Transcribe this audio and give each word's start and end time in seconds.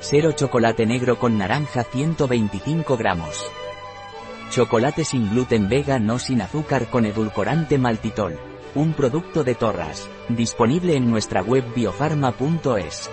Cero 0.00 0.32
chocolate 0.32 0.86
negro 0.86 1.18
con 1.18 1.38
naranja 1.38 1.82
125 1.82 2.96
gramos. 2.96 3.44
Chocolate 4.50 5.04
sin 5.04 5.30
gluten 5.30 5.68
vega 5.68 5.98
no 5.98 6.18
sin 6.18 6.42
azúcar 6.42 6.86
con 6.88 7.06
edulcorante 7.06 7.78
maltitol. 7.78 8.38
Un 8.74 8.92
producto 8.92 9.42
de 9.42 9.54
Torras. 9.54 10.08
Disponible 10.28 10.96
en 10.96 11.10
nuestra 11.10 11.42
web 11.42 11.64
biofarma.es. 11.74 13.10